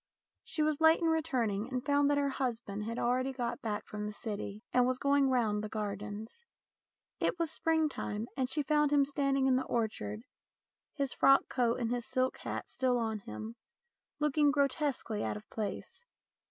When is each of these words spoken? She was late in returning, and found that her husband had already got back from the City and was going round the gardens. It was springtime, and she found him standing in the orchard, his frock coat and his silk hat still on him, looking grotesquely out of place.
She 0.41 0.63
was 0.63 0.81
late 0.81 0.99
in 0.99 1.05
returning, 1.09 1.69
and 1.69 1.85
found 1.85 2.09
that 2.09 2.17
her 2.17 2.29
husband 2.29 2.85
had 2.85 2.97
already 2.97 3.31
got 3.31 3.61
back 3.61 3.85
from 3.85 4.07
the 4.07 4.11
City 4.11 4.63
and 4.73 4.87
was 4.87 4.97
going 4.97 5.29
round 5.29 5.63
the 5.63 5.69
gardens. 5.69 6.43
It 7.19 7.37
was 7.37 7.51
springtime, 7.51 8.27
and 8.35 8.49
she 8.49 8.63
found 8.63 8.89
him 8.91 9.05
standing 9.05 9.45
in 9.45 9.57
the 9.57 9.65
orchard, 9.65 10.23
his 10.95 11.13
frock 11.13 11.47
coat 11.49 11.79
and 11.79 11.91
his 11.91 12.07
silk 12.07 12.37
hat 12.37 12.67
still 12.67 12.97
on 12.97 13.19
him, 13.19 13.55
looking 14.19 14.49
grotesquely 14.49 15.23
out 15.23 15.37
of 15.37 15.47
place. 15.51 16.03